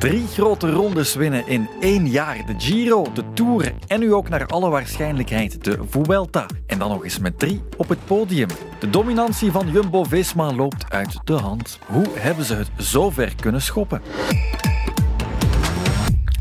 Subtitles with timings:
[0.00, 2.46] Drie grote rondes winnen in één jaar.
[2.46, 6.46] De Giro, de Tour en nu ook naar alle waarschijnlijkheid de Vuelta.
[6.66, 8.48] En dan nog eens met drie op het podium.
[8.78, 11.78] De dominantie van Jumbo-Visma loopt uit de hand.
[11.86, 14.02] Hoe hebben ze het zo ver kunnen schoppen?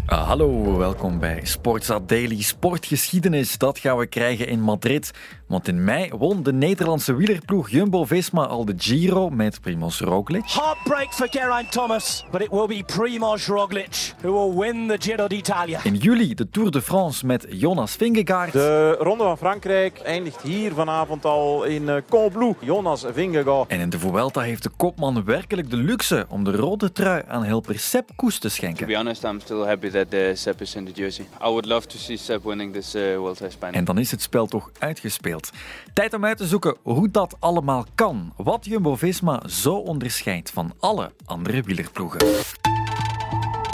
[0.05, 3.57] Ah, hallo, welkom bij Sportsa Daily Sportgeschiedenis.
[3.57, 5.11] Dat gaan we krijgen in Madrid.
[5.50, 10.43] Want in mei won de Nederlandse wielerploeg Jumbo-Visma al de Giro met Primoz Roglic.
[10.45, 15.28] Heartbreak for Geraint Thomas, but it will be Primoz Roglic who will win the Giro
[15.28, 15.79] d'Italia.
[15.83, 18.51] In juli de Tour de France met Jonas Vingegaard.
[18.51, 22.57] De Ronde van Frankrijk eindigt hier vanavond al in uh, Combloux.
[22.65, 23.70] Jonas Vingegaard.
[23.70, 27.43] En in de Vuelta heeft de kopman werkelijk de luxe om de rode trui aan
[27.43, 28.79] helper Sepp Koes te schenken.
[28.79, 31.25] To be honest, I'm still happy that uh, Sepp is in the jersey.
[31.42, 33.73] I would love to see Sepp winning this uh, Vuelta Spain.
[33.73, 35.39] En dan is het spel toch uitgespeeld.
[35.94, 38.34] Tijd om uit te zoeken hoe dat allemaal kan.
[38.38, 42.20] Wat Jumbo-Visma zo onderscheidt van alle andere wielerploegen.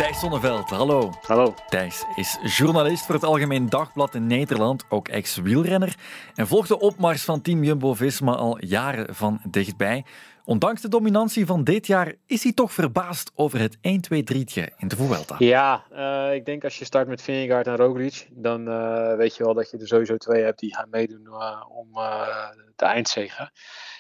[0.06, 1.12] Thijs Sonneveld, hallo.
[1.22, 1.54] Hallo.
[1.70, 5.96] Thijs is journalist voor het Algemeen Dagblad in Nederland, ook ex-wielrenner,
[6.36, 10.06] en volgt de opmars van team Jumbo-Visma al jaren van dichtbij.
[10.44, 14.96] Ondanks de dominantie van dit jaar is hij toch verbaasd over het 1-2-3'tje in de
[14.96, 15.36] Vuelta.
[15.40, 19.44] Ja, uh, ik denk als je start met Vingegaard en Roglic, dan uh, weet je
[19.44, 21.88] wel dat je er sowieso twee hebt die gaan meedoen uh, om
[22.76, 23.52] de eindzegen.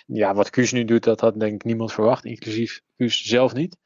[0.05, 3.77] Ja, wat Kuus nu doet, dat had denk ik niemand verwacht, inclusief Kuus zelf niet.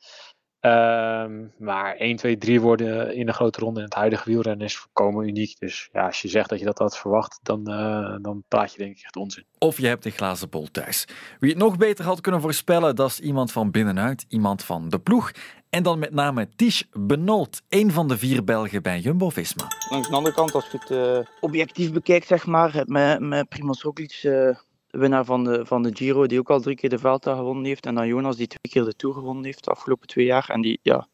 [0.61, 4.77] Um, maar 1, 2, 3 worden in een grote ronde in het huidige wielrennen is
[4.77, 5.59] volkomen uniek.
[5.59, 8.77] Dus ja, als je zegt dat je dat had verwacht, dan, uh, dan praat je
[8.77, 9.45] denk ik echt onzin.
[9.57, 11.07] Of je hebt een glazen bol thuis.
[11.39, 14.99] Wie het nog beter had kunnen voorspellen, dat is iemand van binnenuit, iemand van de
[14.99, 15.31] ploeg.
[15.69, 19.67] En dan met name Tish Benoot, een van de vier Belgen bij Jumbo-Visma.
[19.89, 23.81] Langs de andere kant, als je het uh, objectief bekijkt, zeg maar, met, met Primoz
[23.81, 24.19] Roglic...
[24.23, 24.57] Uh
[24.89, 27.85] winnaar van de, van de Giro, die ook al drie keer de Vuelta gewonnen heeft.
[27.85, 30.49] En dan Jonas, die twee keer de Tour gewonnen heeft de afgelopen twee jaar.
[30.49, 31.07] En die, ja,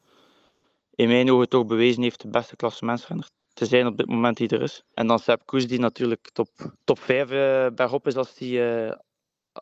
[0.95, 4.47] in mijn ogen toch bewezen heeft de beste klassementsrenner te zijn op dit moment die
[4.47, 4.83] er is.
[4.93, 6.49] En dan Sepp Koes, die natuurlijk top,
[6.83, 8.91] top 5 uh, bergop is als die, uh,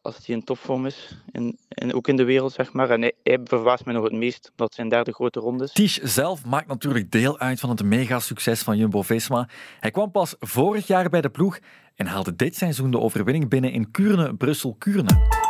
[0.01, 1.17] als die in topvorm is.
[1.31, 2.89] In, in, ook in de wereld, zeg maar.
[2.89, 5.71] En hij, hij verbaast mij nog het meest, omdat zijn derde grote ronde is.
[5.71, 9.49] Tisch zelf maakt natuurlijk deel uit van het mega-succes van Jumbo-Visma.
[9.79, 11.59] Hij kwam pas vorig jaar bij de ploeg
[11.95, 15.41] en haalde dit seizoen de overwinning binnen in Kuurne, Brussel-Kuurne.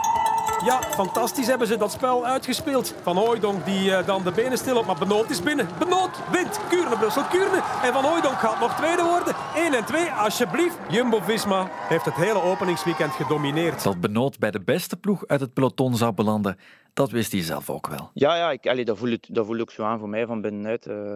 [0.65, 2.95] Ja, fantastisch hebben ze dat spel uitgespeeld.
[3.01, 5.67] Van Hooijdonk die uh, dan de benen stil op, maar Benoot is binnen.
[5.79, 6.59] Benoot wint.
[6.69, 7.61] Kuurne, Brussel, Kuurne.
[7.83, 9.35] En Van Hooijdonk gaat nog tweede worden.
[9.55, 10.77] 1 en 2, alsjeblieft.
[10.89, 13.83] Jumbo-Visma heeft het hele openingsweekend gedomineerd.
[13.83, 16.57] Dat Benoot bij de beste ploeg uit het peloton zou belanden,
[16.93, 18.11] dat wist hij zelf ook wel.
[18.13, 20.41] Ja, ja ik, allee, dat, voel ik, dat voel ik zo aan voor mij van
[20.41, 20.87] binnenuit.
[20.87, 21.15] Uh,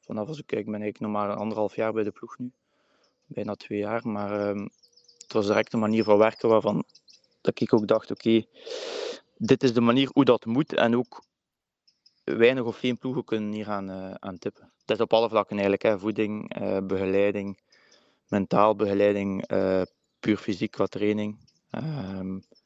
[0.00, 2.52] vanaf als ik kijk ben ik nog maar anderhalf jaar bij de ploeg nu.
[3.32, 4.64] Bijna twee jaar, maar uh,
[5.18, 6.84] het was direct een manier van werken waarvan
[7.40, 8.44] dat ik ook dacht, oké,
[9.36, 11.24] dit is de manier hoe dat moet en ook
[12.24, 14.72] weinig of geen ploegen kunnen hier aan, uh, aan tippen.
[14.84, 15.98] Dat is op alle vlakken eigenlijk, hè.
[15.98, 17.60] voeding, uh, begeleiding,
[18.28, 19.82] mentaal begeleiding, uh,
[20.20, 21.38] puur fysiek qua training,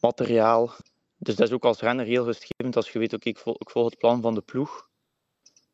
[0.01, 0.75] materiaal.
[1.17, 3.99] Dus dat is ook als renner heel rustgevend als je weet, oké, ik, volg, het
[3.99, 4.89] plan van de ploeg,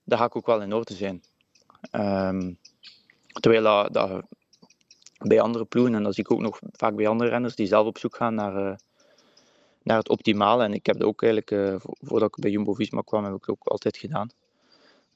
[0.05, 1.23] dan ga ik ook wel in orde zijn.
[1.93, 2.59] Um,
[3.41, 4.23] terwijl dat
[5.27, 7.87] bij andere ploegen, en dat zie ik ook nog vaak bij andere renners, die zelf
[7.87, 8.79] op zoek gaan naar
[9.83, 10.65] naar het optimale.
[10.65, 13.65] En ik heb dat ook eigenlijk, uh, voordat ik bij Jumbo-Visma kwam, heb ik ook
[13.65, 14.29] altijd gedaan.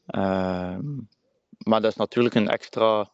[0.06, 0.78] Uh,
[1.58, 3.10] maar dat is natuurlijk een extra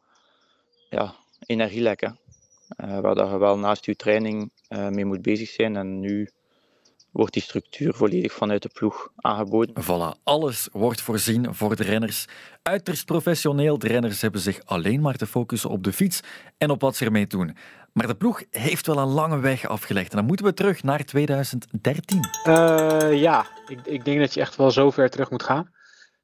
[0.90, 1.14] ja,
[1.46, 2.02] energielek.
[2.02, 5.76] Uh, waar dat je wel naast je training mee moet bezig zijn.
[5.76, 6.30] En nu
[7.12, 9.74] wordt die structuur volledig vanuit de ploeg aangeboden.
[9.84, 12.26] Voilà, alles wordt voorzien voor de renners.
[12.62, 16.20] Uiterst professioneel, de renners hebben zich alleen maar te focussen op de fiets
[16.58, 17.56] en op wat ze ermee doen.
[17.92, 20.10] Maar de ploeg heeft wel een lange weg afgelegd.
[20.10, 22.18] En dan moeten we terug naar 2013.
[22.46, 25.70] Uh, ja, ik, ik, denk dat je echt wel zo ver terug moet gaan.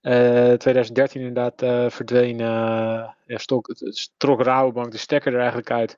[0.03, 3.75] Uh, 2013 inderdaad uh, verdween, ja, stok,
[4.17, 5.97] trok Rabobank de stekker er eigenlijk uit.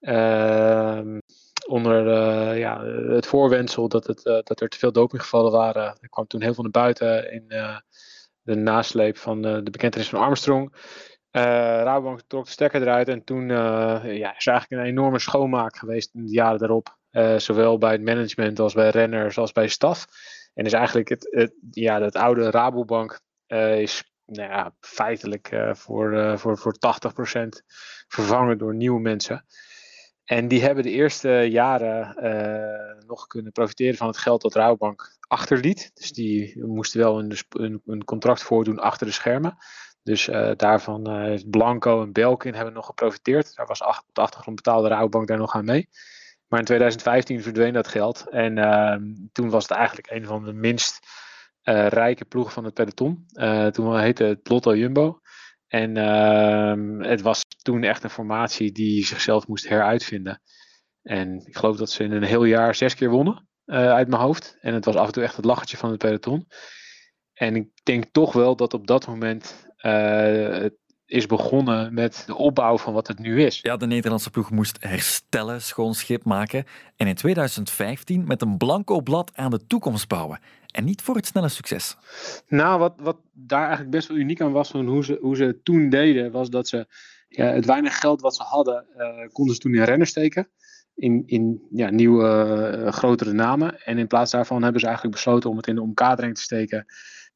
[0.00, 1.18] Ehm,
[1.70, 2.04] onder
[2.56, 5.82] ja, het voorwendsel dat, het, dat er te veel dopinggevallen waren.
[6.00, 7.44] Er kwam toen heel veel naar buiten in
[8.42, 10.72] de nasleep van de bekentenis van Armstrong.
[11.32, 11.42] Uh,
[11.82, 15.76] Rabobank trok de stekker eruit en toen uh, ja, is er eigenlijk een enorme schoonmaak
[15.76, 16.98] geweest in de jaren daarop.
[17.12, 20.06] Uh, zowel bij het management als bij renners als bij staf.
[20.54, 26.74] En is eigenlijk het, ja, het oude Rabobank is nou ja, feitelijk voor, voor, voor
[27.42, 27.46] 80%
[28.08, 29.44] vervangen door nieuwe mensen.
[30.30, 32.14] En die hebben de eerste jaren
[33.06, 35.90] nog kunnen profiteren van het geld dat Rabobank achterliet.
[35.94, 39.56] Dus die moesten wel een, een, een contract voordoen achter de schermen.
[40.02, 43.56] Dus uh, daarvan uh, heeft Blanco en Belkin hebben nog geprofiteerd.
[43.56, 45.88] Daar was op de achtergrond betaalde Rabobank daar nog aan mee.
[46.48, 48.26] Maar in 2015 verdween dat geld.
[48.28, 48.94] En uh,
[49.32, 50.98] toen was het eigenlijk een van de minst
[51.88, 53.26] rijke ploeg van het peloton.
[53.70, 55.20] toen heette het Lotto Jumbo.
[55.70, 60.40] En ehm, het was toen echt een formatie die zichzelf moest heruitvinden.
[61.02, 64.56] En ik geloof dat ze in een heel jaar zes keer wonnen uit mijn hoofd.
[64.60, 66.46] En het was af en toe echt het lachertje van het peloton.
[67.34, 70.74] En ik denk toch wel dat op dat moment het
[71.10, 73.58] is begonnen met de opbouw van wat het nu is.
[73.62, 76.64] Ja, de Nederlandse ploeg moest herstellen, schoon schip maken.
[76.96, 80.40] En in 2015 met een blanco blad aan de toekomst bouwen.
[80.66, 81.96] En niet voor het snelle succes.
[82.48, 85.44] Nou, wat, wat daar eigenlijk best wel uniek aan was van hoe ze, hoe ze
[85.44, 86.86] het toen deden, was dat ze
[87.28, 90.48] ja, het weinig geld wat ze hadden, uh, konden ze toen in rennen steken.
[90.94, 93.84] In, in ja, nieuwe, uh, grotere namen.
[93.84, 96.86] En in plaats daarvan hebben ze eigenlijk besloten om het in de omkadering te steken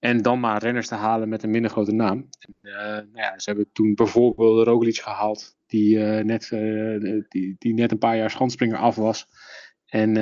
[0.05, 2.29] en dan maar renners te halen met een minder grote naam.
[2.39, 7.57] En, uh, nou ja, ze hebben toen bijvoorbeeld Roglic gehaald, die, uh, net, uh, die,
[7.59, 9.27] die net een paar jaar schandspringer af was.
[9.87, 10.15] En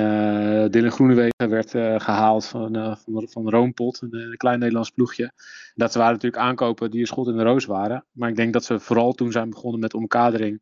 [0.71, 1.69] Dylan Groenewegen werd
[2.03, 5.31] gehaald van, van, van Roompot, een, een, klein Nederlands ploegje.
[5.73, 8.05] Dat waren natuurlijk aankopen die een schot in de roos waren.
[8.11, 10.61] Maar ik denk dat ze vooral toen zijn begonnen met omkadering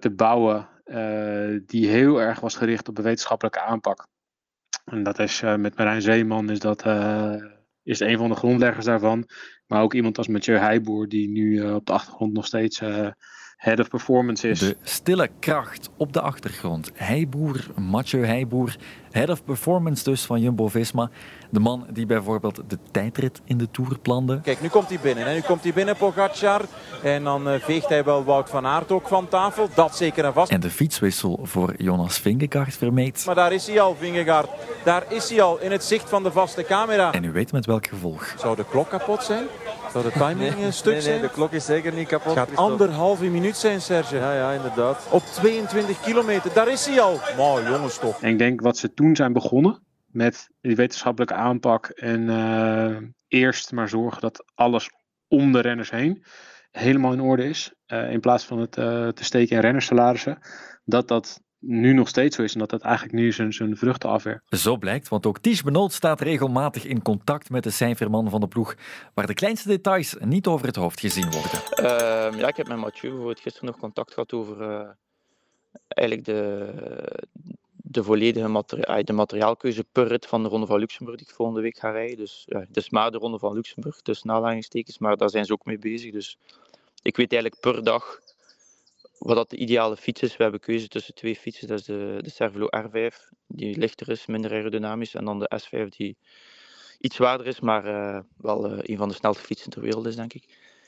[0.00, 0.68] te bouwen,
[1.66, 4.06] die heel erg was gericht op de wetenschappelijke aanpak.
[4.84, 6.82] En dat is met Marijn Zeeman is dat
[7.82, 9.28] is een van de grondleggers daarvan.
[9.66, 13.10] Maar ook iemand als Mathieu Heijboer, die nu uh, op de achtergrond nog steeds uh,
[13.60, 14.58] head of performance is.
[14.58, 16.90] De stille kracht op de achtergrond.
[16.94, 18.76] Heijboer, Mathieu Heijboer,
[19.10, 21.10] head of performance dus van Jumbo-Visma.
[21.50, 24.40] De man die bijvoorbeeld de tijdrit in de Tour plande.
[24.40, 25.26] Kijk, nu komt hij binnen.
[25.26, 26.60] En nu komt hij binnen, Pogacar.
[27.02, 29.68] En dan uh, veegt hij wel Wout van Aert ook van tafel.
[29.74, 30.50] Dat zeker en vast.
[30.50, 33.22] En de fietswissel voor Jonas Vingegaard vermeed.
[33.26, 34.48] Maar daar is hij al, Vingegaard.
[34.84, 37.12] Daar is hij al, in het zicht van de vaste camera.
[37.12, 38.34] En u weet met welk gevolg.
[38.38, 39.44] Zou de klok kapot zijn?
[39.92, 41.20] Zou de timing nee, een stuk nee, zijn?
[41.20, 42.34] Nee, de klok is zeker niet kapot.
[42.34, 44.16] Het gaat anderhalve minuut zijn, Serge.
[44.16, 45.06] Ja, ja, inderdaad.
[45.10, 47.20] Op 22 kilometer, daar is hij al.
[47.36, 48.22] Mooi, jongens toch.
[48.22, 52.96] En ik denk wat ze toen zijn begonnen met die wetenschappelijke aanpak en uh,
[53.28, 54.90] eerst maar zorgen dat alles
[55.28, 56.24] om de renners heen
[56.70, 57.72] helemaal in orde is.
[57.86, 60.38] Uh, in plaats van het uh, te steken in rennerssalarissen.
[60.84, 64.08] Dat dat nu nog steeds zo is en dat dat eigenlijk nu zijn, zijn vruchten
[64.08, 64.58] afwerkt.
[64.58, 68.48] Zo blijkt, want ook Ties Benoot staat regelmatig in contact met de cijferman van de
[68.48, 68.74] ploeg,
[69.14, 71.60] waar de kleinste details niet over het hoofd gezien worden.
[71.80, 74.88] Uh, ja, ik heb met Mathieu bijvoorbeeld gisteren nog contact gehad over uh,
[75.86, 76.72] eigenlijk de,
[77.72, 81.60] de volledige materia de materiaalkeuze per rit van de Ronde van Luxemburg die ik volgende
[81.60, 82.16] week ga rijden.
[82.16, 85.52] Dus ja, het is maar de Ronde van Luxemburg, tussen aanhalingstekens, maar daar zijn ze
[85.52, 86.12] ook mee bezig.
[86.12, 86.38] Dus
[87.02, 88.20] ik weet eigenlijk per dag
[89.20, 90.36] wat dat de ideale fiets is.
[90.36, 91.68] We hebben keuze tussen twee fietsen.
[91.68, 95.14] Dat is de, de Cervelo R5, die lichter is, minder aerodynamisch.
[95.14, 96.16] En dan de S5, die
[97.00, 100.16] iets zwaarder is, maar uh, wel uh, een van de snelste fietsen ter wereld is,
[100.16, 100.44] denk ik.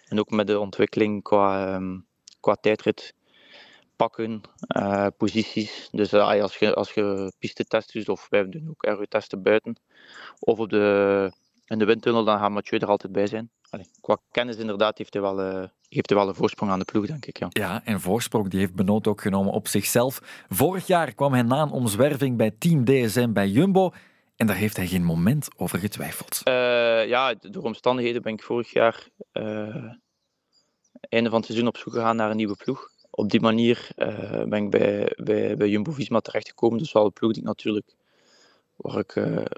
[0.09, 2.07] En ook met de ontwikkeling qua, um,
[2.41, 3.15] qua tijdrit
[3.97, 4.41] pakken,
[4.77, 5.89] uh, posities.
[5.91, 9.77] Dus als je, als je pistetest doet, of wij doen ook aerotesten buiten,
[10.39, 11.33] of op de,
[11.67, 13.51] in de windtunnel, dan gaat Mathieu er altijd bij zijn.
[13.73, 17.07] Allee, qua kennis inderdaad heeft hij wel heeft hij wel een voorsprong aan de ploeg,
[17.07, 17.39] denk ik.
[17.39, 20.45] Ja, ja en voorsprong die heeft Benoot ook genomen op zichzelf.
[20.49, 23.93] Vorig jaar kwam hij na een omzwerving bij Team DSM bij Jumbo.
[24.37, 26.41] En daar heeft hij geen moment over getwijfeld.
[26.45, 26.55] Uh,
[27.07, 29.93] ja, door omstandigheden ben ik vorig jaar uh,
[31.01, 32.91] einde van het seizoen op zoek gegaan naar een nieuwe ploeg.
[33.11, 36.79] Op die manier uh, ben ik bij, bij, bij Jumbo-Visma terechtgekomen.
[36.79, 37.95] Dus wel een ploeg die ik natuurlijk,
[38.77, 39.13] waar ik,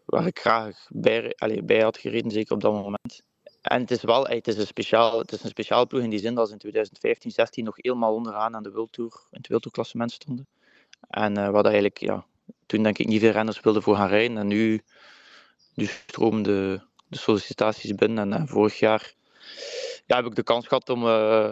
[0.06, 3.22] waar ik graag bij, allez, bij had gereden, zeker op dat moment.
[3.64, 6.18] En het is wel het is een, speciaal, het is een speciaal ploeg in die
[6.18, 9.48] zin dat ze in 2015, 16 nog helemaal onderaan aan de World Tour, in het
[9.48, 10.46] World Tour klassement stonden.
[11.08, 12.26] En uh, wat eigenlijk, ja,
[12.66, 14.36] toen denk ik niet veel renners wilden voor gaan rijden.
[14.36, 14.82] En nu,
[15.74, 18.32] nu stromen de, de sollicitaties binnen.
[18.32, 19.14] En uh, vorig jaar
[20.06, 21.02] ja, heb ik de kans gehad om.
[21.02, 21.50] Uh,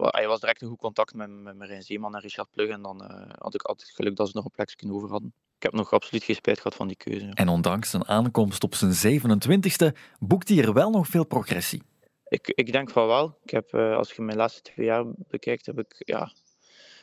[0.00, 2.68] hij was direct een goed contact met, met Marijn Zeeman en Richard Plug.
[2.68, 3.00] En dan
[3.38, 6.24] had ik altijd geluk dat ze nog een plekje over hadden ik heb nog absoluut
[6.24, 7.30] geen spijt gehad van die keuze.
[7.34, 11.82] En ondanks zijn aankomst op zijn 27e boekt hij er wel nog veel progressie.
[12.28, 13.38] Ik, ik denk van wel.
[13.42, 16.32] Ik heb, uh, als je mijn laatste twee jaar bekijkt, heb ik ja,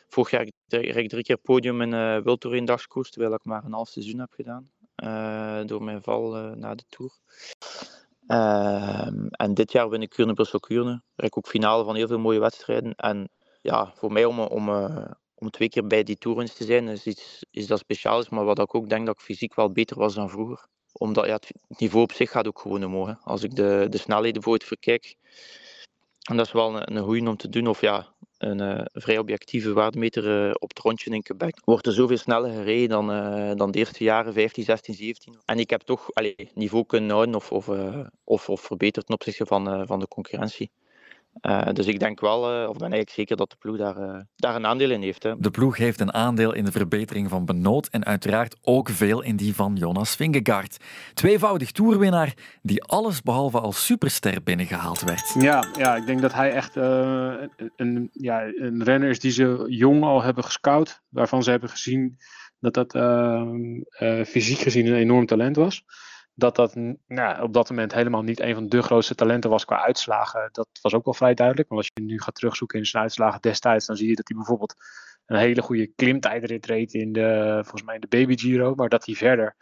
[0.08, 3.72] vorig jaar drie, drie keer podium in uh, World Tour dagskoers, terwijl ik maar een
[3.72, 4.70] half seizoen heb gedaan.
[4.96, 7.12] Uh, door mijn val na de Tour.
[8.26, 11.02] Ehm, en dit jaar win ik Kuurne Brussel Kuurne.
[11.16, 12.94] Rijd ik ook finale van heel veel mooie wedstrijden.
[12.94, 13.28] En
[13.62, 14.68] ja, voor mij om, om,
[15.38, 18.28] om twee keer bij die toerens te zijn, is iets is dat speciaals.
[18.28, 20.66] Maar wat ik ook denk dat ik fysiek wel beter was dan vroeger.
[20.92, 23.16] Omdat ja, het niveau op zich gaat ook gewoon omhoog.
[23.24, 25.16] Als ik de, de snelheden voor het verkijk.
[26.22, 27.66] En dat is wel een, een goeie om te doen.
[27.66, 28.06] Of ja,
[28.38, 31.60] een uh, vrij objectieve waardemeter uh, op het rondje in Quebec.
[31.64, 35.34] Wordt er zoveel sneller gereden dan, uh, dan de eerste jaren, 15, 16, 17.
[35.44, 37.68] En ik heb toch allee, niveau kunnen houden of, of,
[38.24, 40.70] of, of verbeterd ten opzichte van, van de concurrentie.
[41.42, 44.20] Uh, dus ik denk wel, uh, of ben eigenlijk zeker dat de ploeg daar, uh,
[44.36, 45.22] daar een aandeel in heeft.
[45.22, 45.34] Hè.
[45.38, 49.36] De ploeg heeft een aandeel in de verbetering van Benoot en uiteraard ook veel in
[49.36, 50.76] die van Jonas Vingegaard.
[51.14, 55.34] Tweevoudig toerwinnaar die alles behalve als superster binnengehaald werd.
[55.38, 59.64] Ja, ja ik denk dat hij echt een, een, ja, een renner is die ze
[59.66, 61.02] jong al hebben gescout.
[61.08, 62.18] Waarvan ze hebben gezien
[62.60, 62.92] dat dat
[64.28, 65.84] fysiek gezien een enorm talent was
[66.38, 66.74] dat dat
[67.06, 70.48] nou, op dat moment helemaal niet een van de grootste talenten was qua uitslagen.
[70.52, 71.68] Dat was ook wel vrij duidelijk.
[71.68, 74.36] Want als je nu gaat terugzoeken in zijn uitslagen destijds, dan zie je dat hij
[74.36, 74.74] bijvoorbeeld
[75.26, 78.74] een hele goede klimtijdrit reed in de, volgens mij in de Baby Giro.
[78.74, 79.56] Maar dat hij verder,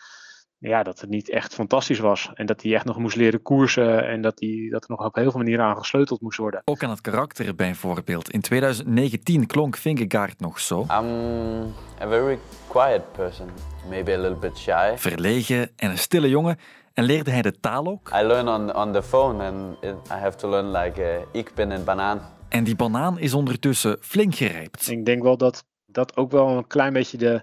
[0.69, 2.31] ja, dat het niet echt fantastisch was.
[2.35, 5.15] En dat hij echt nog moest leren koersen en dat, hij, dat er nog op
[5.15, 6.63] heel veel manieren aan gesleuteld moest worden.
[6.65, 8.31] Ook aan het karakter bijvoorbeeld.
[8.31, 10.81] In 2019 klonk Vingegaard nog zo.
[10.81, 13.49] I'm a very quiet person
[13.89, 14.93] maybe a little bit shy.
[14.97, 16.59] Verlegen en een stille jongen.
[16.93, 18.11] En leerde hij de taal ook?
[18.15, 19.77] I learn on, on the phone and
[20.11, 22.21] I have to learn like uh, ik ben een banaan.
[22.49, 24.91] En die banaan is ondertussen flink gerijpt.
[24.91, 27.43] Ik denk wel dat dat ook wel een klein beetje de,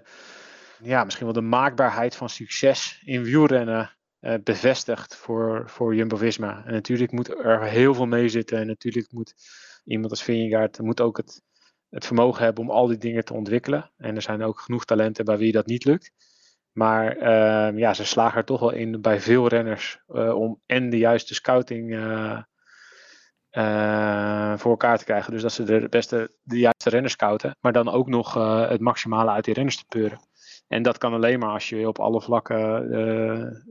[0.82, 6.62] ja, misschien wel de maakbaarheid van succes in wielrennen uh, bevestigt voor, voor Jumbo-Visma.
[6.64, 8.58] En natuurlijk moet er heel veel mee zitten.
[8.58, 9.34] En natuurlijk moet
[9.84, 11.42] iemand als Vingegaard moet ook het,
[11.88, 13.90] het vermogen hebben om al die dingen te ontwikkelen.
[13.96, 16.12] En er zijn ook genoeg talenten bij wie dat niet lukt.
[16.72, 20.90] Maar uh, ja, ze slagen er toch wel in bij veel renners uh, om en
[20.90, 22.38] de juiste scouting uh,
[24.56, 25.32] voor elkaar te krijgen.
[25.32, 28.34] Dus dat ze de beste, de juiste renners scouten, maar dan ook nog
[28.68, 30.20] het maximale uit die renners te peuren.
[30.72, 32.90] En dat kan alleen maar als je op alle vlakken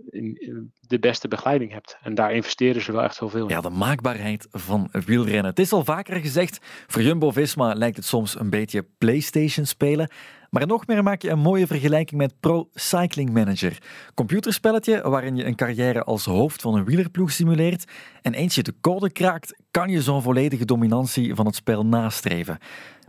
[0.09, 1.97] in, de beste begeleiding hebt.
[2.01, 3.55] En daar investeren ze wel echt zoveel in.
[3.55, 5.45] Ja, de maakbaarheid van wielrennen.
[5.45, 10.11] Het is al vaker gezegd, voor Jumbo-Visma lijkt het soms een beetje PlayStation spelen.
[10.49, 13.77] Maar nog meer maak je een mooie vergelijking met Pro Cycling Manager.
[14.13, 17.91] Computerspelletje waarin je een carrière als hoofd van een wielerploeg simuleert
[18.21, 22.57] en eens je de code kraakt, kan je zo'n volledige dominantie van het spel nastreven.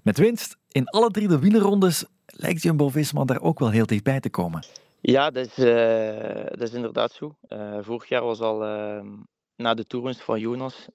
[0.03, 4.31] Met winst in alle drie de wielerrondes lijkt Jumbo-Visma daar ook wel heel dichtbij te
[4.31, 4.65] komen.
[5.01, 7.37] Ja, dat is, uh, dat is inderdaad zo.
[7.49, 9.05] Uh, vorig jaar was al uh,
[9.57, 10.87] na de toerwinst van Jonas,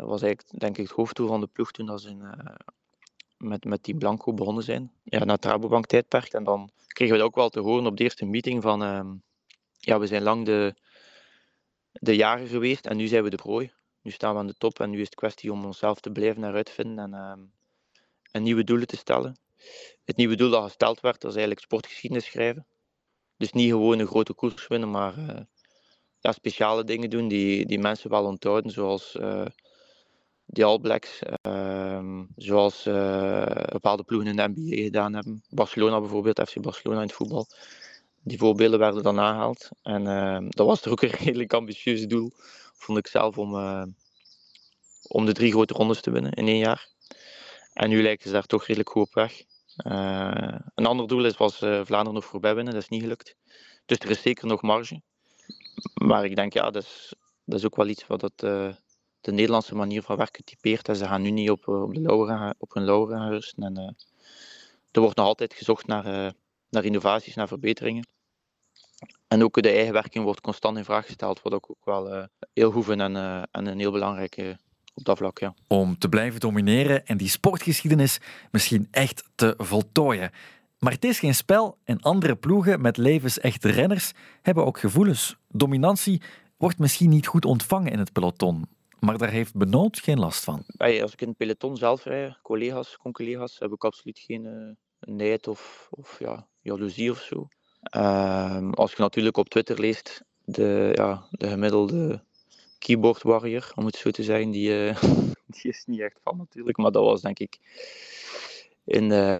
[0.00, 2.16] was eigenlijk denk ik het hoofdtoer van de ploeg toen dat ze
[3.42, 4.92] met, met die Blanco begonnen zijn.
[5.02, 6.32] Ja, na het Rabobank tijdperk.
[6.32, 9.14] En dan kregen we dat ook wel te horen op de eerste meeting van ehm,
[9.78, 10.74] ja, we zijn lang de,
[11.92, 13.72] de jager geweest en nu zijn we de prooi.
[14.02, 16.42] Nu staan we aan de top en nu is het kwestie om onszelf te blijven
[16.42, 17.52] heruitvinden en, um,
[18.30, 19.36] en nieuwe doelen te stellen.
[20.04, 22.66] Het nieuwe doel dat gesteld werd, was eigenlijk sportgeschiedenis schrijven.
[23.36, 25.40] Dus niet gewoon een grote koers winnen, maar uh,
[26.18, 29.46] ja, speciale dingen doen die, die mensen wel onthouden, zoals uh,
[30.46, 35.44] die All Blacks, uh, zoals uh, bepaalde ploegen in de NBA gedaan hebben.
[35.48, 37.46] Barcelona bijvoorbeeld, FC Barcelona in het voetbal.
[38.24, 39.68] Die voorbeelden werden dan aangehaald.
[39.82, 42.30] En uh, dat was toch ook een redelijk ambitieus doel,
[42.74, 43.54] vond ik zelf, om,
[45.08, 46.88] om de drie grote rondes te winnen in één jaar.
[47.72, 49.42] En nu lijken ze daar toch redelijk goed op weg.
[49.76, 53.36] Een ander doel is, was Vlaanderen nog voorbij winnen, dat is niet gelukt.
[53.86, 55.02] Dus er is zeker nog marge.
[55.94, 57.14] Maar ik denk, ja, dat is,
[57.44, 58.42] dat is ook wel iets wat het
[59.22, 60.96] de Nederlandse manier van werken typeert.
[60.96, 63.62] Ze gaan nu niet op, eh, op, de lauren, op hun lauren rusten.
[63.62, 63.96] En,
[64.90, 66.32] er wordt nog altijd gezocht naar,
[66.68, 68.06] naar innovaties, naar verbeteringen.
[69.28, 72.88] En ook de eigen werking wordt constant in vraag gesteld, wat ook, wel heel goed
[72.88, 73.16] en,
[73.50, 74.58] en een heel belangrijke
[74.94, 75.38] op dat vlak.
[75.38, 75.54] Ja.
[75.66, 78.20] Om te blijven domineren en die sportgeschiedenis
[78.50, 80.30] misschien echt te voltooien.
[80.78, 85.36] Maar het is geen spel en andere ploegen met levensechte renners hebben ook gevoelens.
[85.48, 86.22] Dominantie
[86.56, 88.66] wordt misschien niet goed ontvangen in het peloton.
[88.98, 90.64] Maar daar heeft Benoot geen last van.
[90.76, 95.48] Als ik in het peloton zelf rijd, collega's, con-collega's, heb ik absoluut geen uh, nijd
[95.48, 97.48] of, of ja, jaloezie of zo.
[97.96, 102.24] Uh, als je natuurlijk op Twitter leest, de, ja, de gemiddelde
[102.82, 105.02] keyboard warrior, om het zo te zeggen, die, uh,
[105.54, 106.76] die is niet echt van natuurlijk.
[106.76, 107.58] Maar dat was denk ik
[108.84, 109.38] in de,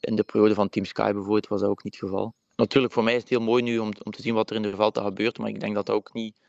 [0.00, 2.34] in de periode van Team Sky bijvoorbeeld, was dat ook niet het geval.
[2.56, 4.62] Natuurlijk, voor mij is het heel mooi nu om, om te zien wat er in
[4.62, 6.40] de veld gebeurt, maar ik denk dat dat ook niet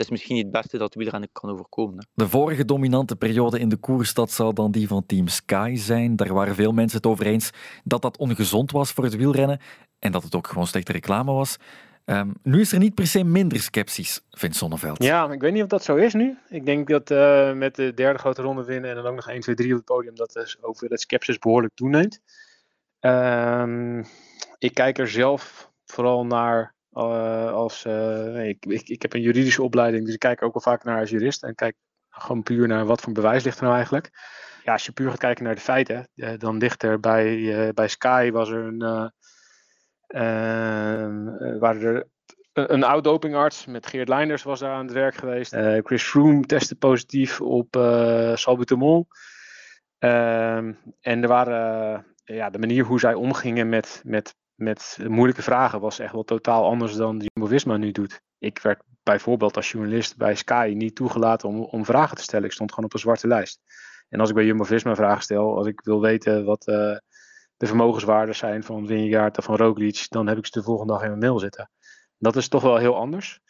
[0.00, 1.96] het is misschien niet het beste dat wielrennen kan overkomen.
[1.96, 2.04] Hè.
[2.14, 6.16] De vorige dominante periode in de koers, dat zou dan die van Team Sky zijn.
[6.16, 7.50] Daar waren veel mensen het over eens
[7.84, 9.60] dat dat ongezond was voor het wielrennen
[9.98, 11.56] en dat het ook gewoon slechte reclame was.
[12.10, 15.02] Um, nu is er niet per se minder sceptisch, vindt Zonneveld.
[15.02, 16.38] Ja, ik weet niet of dat zo is nu.
[16.48, 19.40] Ik denk dat uh, met de derde grote ronde winnen en dan ook nog 1,
[19.40, 22.20] 2, 3 op het podium, dat de hoeveelheid sceptisch behoorlijk toeneemt.
[23.00, 24.04] Um,
[24.58, 29.62] ik kijk er zelf vooral naar uh, als, uh, ik, ik, ik, heb een juridische
[29.62, 31.42] opleiding, dus ik kijk ook wel vaak naar als jurist.
[31.42, 31.76] En kijk
[32.08, 34.10] gewoon puur naar wat voor bewijs ligt er nou eigenlijk.
[34.64, 38.30] Ja, als je puur gaat kijken naar de feiten, dan ligt er bij, bij Sky
[38.30, 39.12] was er een,
[41.58, 42.06] waren er
[42.52, 45.56] een, een oud dopingarts met Geert Leinders was daar aan het werk geweest.
[45.82, 49.06] Chris Froome testte positief op uh, Salbutamol.
[49.98, 55.80] Ehm, en er waren, ja, de manier hoe zij omgingen met, met, met moeilijke vragen
[55.80, 58.20] was echt wel totaal anders dan Jumbo-Visma nu doet.
[58.38, 62.46] Ik werd bijvoorbeeld als journalist bij Sky niet toegelaten om, om vragen te stellen.
[62.46, 63.60] Ik stond gewoon op een zwarte lijst.
[64.08, 66.96] En als ik bij Jumbo-Visma vragen stel, als ik wil weten wat uh,
[67.60, 71.02] de vermogenswaarden zijn van Vingegaard of van Roglic, dan heb ik ze de volgende dag
[71.02, 71.70] in mijn mail zitten.
[72.18, 73.40] Dat is toch wel heel anders.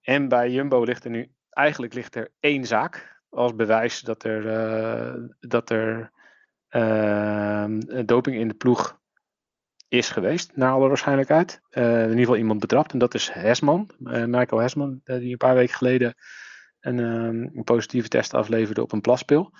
[0.00, 4.44] En bij Jumbo ligt er nu, eigenlijk ligt er één zaak als bewijs dat er,
[4.44, 6.12] uh, dat er
[6.70, 7.64] uh,
[8.06, 9.00] doping in de ploeg
[9.88, 11.60] is geweest, naar alle waarschijnlijkheid.
[11.70, 15.54] Uh, in ieder geval iemand betrapt en dat is Hesman, Michael Hesman, die een paar
[15.54, 16.14] weken geleden
[16.80, 19.52] een, een positieve test afleverde op een plaspil.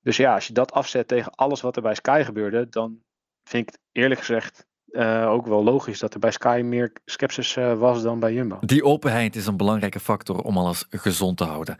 [0.00, 3.06] Dus ja, als je dat afzet tegen alles wat er bij Sky gebeurde, dan
[3.48, 7.78] vind ik eerlijk gezegd uh, ook wel logisch dat er bij Sky meer sceptisch uh,
[7.78, 8.58] was dan bij Jumbo.
[8.60, 11.76] Die openheid is een belangrijke factor om alles gezond te houden.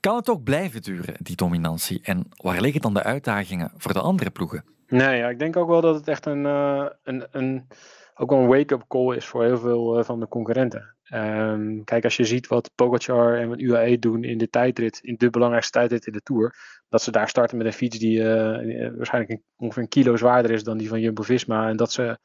[0.00, 2.00] Kan het ook blijven duren, die dominantie?
[2.02, 4.64] En waar liggen dan de uitdagingen voor de andere ploegen?
[4.86, 7.66] Nee, ja, ik denk ook wel dat het echt een, uh, een, een,
[8.14, 10.94] ook wel een wake-up call is voor heel veel van de concurrenten.
[11.14, 15.14] Um, kijk, als je ziet wat Pogacar en wat UAE doen in de tijdrit, in
[15.18, 16.54] de belangrijkste tijdrit in de Tour,
[16.88, 20.50] dat ze daar starten met een fiets die uh, waarschijnlijk een, ongeveer een kilo zwaarder
[20.50, 22.18] is dan die van Jumbo-Visma en dat ze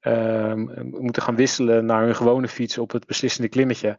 [0.00, 3.98] um, moeten gaan wisselen naar hun gewone fiets op het beslissende klimmetje.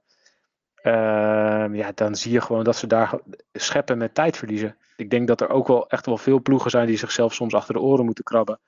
[0.84, 3.20] Um, ja, dan zie je gewoon dat ze daar
[3.54, 4.78] scheppen met tijd verliezen.
[4.96, 7.74] Ik denk dat er ook wel echt wel veel ploegen zijn die zichzelf soms achter
[7.74, 8.60] de oren moeten krabben.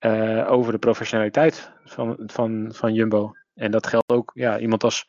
[0.00, 3.32] Uh, over de professionaliteit van, van, van Jumbo.
[3.58, 5.06] En dat geldt ook, ja, iemand als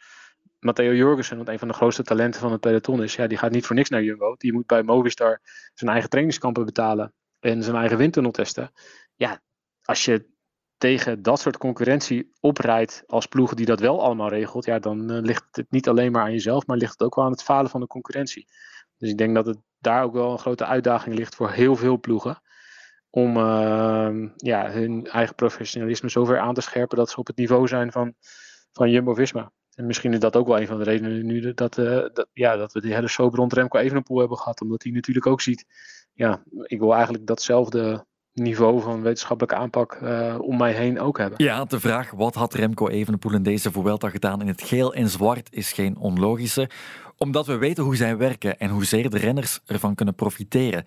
[0.59, 3.15] Matteo Jorgensen, wat een van de grootste talenten van het peloton is.
[3.15, 4.35] Ja, die gaat niet voor niks naar Jumbo.
[4.37, 5.41] Die moet bij Movistar
[5.73, 8.71] zijn eigen trainingskampen betalen en zijn eigen windtunnel testen.
[9.15, 9.41] Ja,
[9.83, 10.25] als je
[10.77, 15.21] tegen dat soort concurrentie oprijdt als ploeg die dat wel allemaal regelt, ja, dan uh,
[15.21, 17.69] ligt het niet alleen maar aan jezelf, maar ligt het ook wel aan het falen
[17.69, 18.47] van de concurrentie.
[18.97, 21.99] Dus ik denk dat het daar ook wel een grote uitdaging ligt voor heel veel
[21.99, 22.41] ploegen.
[23.09, 27.67] Om uh, ja, hun eigen professionalisme zover aan te scherpen dat ze op het niveau
[27.67, 28.13] zijn van,
[28.71, 29.51] van Jumbo-Visma.
[29.75, 32.55] En misschien is dat ook wel een van de redenen nu dat, uh, dat, ja,
[32.55, 34.61] dat we die hele soap rond Remco Evenepoel hebben gehad.
[34.61, 35.65] Omdat hij natuurlijk ook ziet,
[36.13, 41.43] ja, ik wil eigenlijk datzelfde niveau van wetenschappelijke aanpak uh, om mij heen ook hebben.
[41.43, 45.09] Ja, de vraag wat had Remco Evenepoel in deze Vuelta gedaan in het geel en
[45.09, 46.69] zwart is geen onlogische,
[47.17, 50.85] omdat we weten hoe zij werken en hoezeer de renners ervan kunnen profiteren.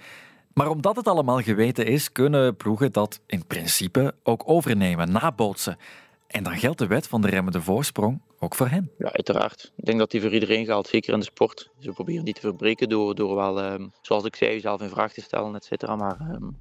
[0.55, 5.77] Maar omdat het allemaal geweten is, kunnen ploegen dat in principe ook overnemen, nabootsen.
[6.27, 8.91] En dan geldt de wet van de remmende voorsprong ook voor hen.
[8.99, 9.73] Ja, uiteraard.
[9.77, 11.71] Ik denk dat die voor iedereen geldt, zeker in de sport.
[11.79, 15.13] Ze proberen die te verbreken door, door wel, um, zoals ik zei, jezelf in vraag
[15.13, 15.97] te stellen, et cetera.
[15.97, 16.57] Maar um,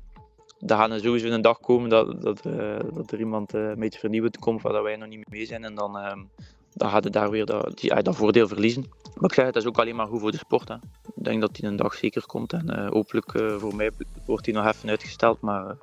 [0.60, 4.00] er gaat sowieso een dag komen dat, dat, uh, dat er iemand uh, een beetje
[4.00, 5.64] vernieuwend komt waar wij nog niet mee zijn.
[5.64, 6.30] En dan, um,
[6.74, 8.86] dan gaat het daar weer dat, die, dat voordeel verliezen.
[9.16, 10.68] Maar ik zeg, het is ook alleen maar goed voor de sport.
[10.68, 10.76] Hè.
[11.22, 12.54] Ik denk dat die een dag zeker komt.
[12.54, 13.92] En uh, hopelijk voor mij
[14.26, 15.42] wordt die nog even uitgesteld.
[15.42, 15.76] Maar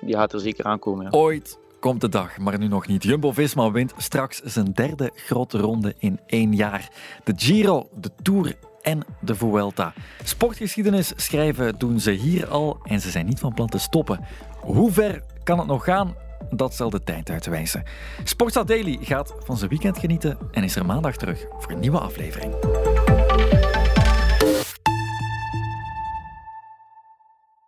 [0.00, 1.12] die gaat er zeker aankomen.
[1.12, 3.02] Ooit komt de dag, maar nu nog niet.
[3.02, 6.90] Jumbo-Visma wint straks zijn derde grote ronde in één jaar.
[7.24, 9.92] De Giro, de Tour en de Vuelta.
[10.24, 14.24] Sportgeschiedenis schrijven doen ze hier al en ze zijn niet van plan te stoppen.
[14.60, 16.14] Hoe ver kan het nog gaan?
[16.50, 17.82] Dat zal de tijd uitwijzen.
[18.24, 21.98] Sportsa Daily gaat van zijn weekend genieten en is er maandag terug voor een nieuwe
[21.98, 22.67] aflevering.